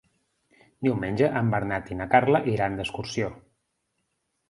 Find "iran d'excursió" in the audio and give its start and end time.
2.57-3.33